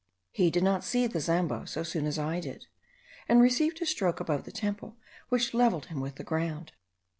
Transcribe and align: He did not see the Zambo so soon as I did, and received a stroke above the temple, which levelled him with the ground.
He 0.31 0.49
did 0.49 0.63
not 0.63 0.83
see 0.83 1.05
the 1.05 1.19
Zambo 1.19 1.63
so 1.65 1.83
soon 1.83 2.07
as 2.07 2.17
I 2.17 2.39
did, 2.39 2.65
and 3.29 3.39
received 3.39 3.83
a 3.83 3.85
stroke 3.85 4.19
above 4.19 4.45
the 4.45 4.51
temple, 4.51 4.97
which 5.29 5.53
levelled 5.53 5.85
him 5.93 5.99
with 5.99 6.15
the 6.15 6.23
ground. 6.23 6.71